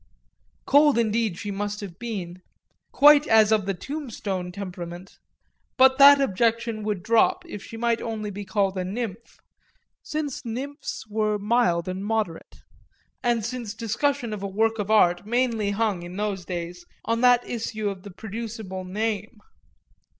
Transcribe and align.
Cold 0.65 0.97
indeed 0.97 1.37
she 1.37 1.51
must 1.51 1.79
have 1.79 1.99
been 1.99 2.41
quite 2.91 3.27
as 3.27 3.51
of 3.51 3.67
the 3.67 3.73
tombstone 3.75 4.51
temperament; 4.51 5.19
but 5.77 5.99
that 5.99 6.19
objection 6.19 6.81
would 6.81 7.03
drop 7.03 7.43
if 7.47 7.61
she 7.61 7.77
might 7.77 8.01
only 8.01 8.31
be 8.31 8.43
called 8.43 8.75
a 8.79 8.83
Nymph, 8.83 9.37
since 10.01 10.43
nymphs 10.43 11.05
were 11.07 11.37
mild 11.37 11.87
and 11.87 12.03
moderate, 12.03 12.63
and 13.21 13.45
since 13.45 13.75
discussion 13.75 14.33
of 14.33 14.41
a 14.41 14.47
work 14.47 14.79
of 14.79 14.89
art 14.89 15.27
mainly 15.27 15.69
hung 15.69 16.01
in 16.01 16.15
those 16.17 16.45
days 16.45 16.83
on 17.05 17.21
that 17.21 17.47
issue 17.47 17.87
of 17.87 18.01
the 18.01 18.09
producible 18.09 18.83
name. 18.83 19.39